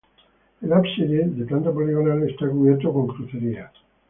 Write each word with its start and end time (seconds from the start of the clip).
El 0.63 0.73
ábside, 0.73 1.27
de 1.27 1.45
planta 1.45 1.71
poligonal 1.71 2.27
está 2.27 2.49
cubierto 2.49 2.91
con 2.91 3.05
crucería. 3.05 3.71